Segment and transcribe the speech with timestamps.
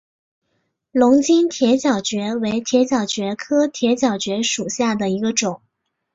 [0.91, 5.61] 龙津铁角蕨为铁角蕨科铁角蕨属下的一个种。